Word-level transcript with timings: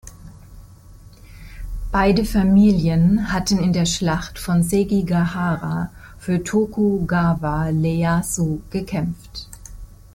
Beide 1.91 2.25
Familien 2.25 3.31
hatten 3.31 3.59
in 3.59 3.71
der 3.71 3.85
Schlacht 3.85 4.39
von 4.39 4.63
Sekigahara 4.63 5.91
für 6.17 6.43
Tokugawa 6.43 7.69
Ieyasu 7.69 8.61
gekämpft. 8.71 9.47